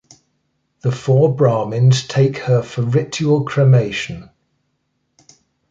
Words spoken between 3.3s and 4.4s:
cremation.